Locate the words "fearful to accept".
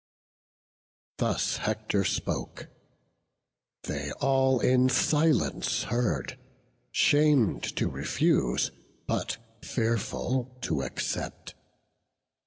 9.61-11.53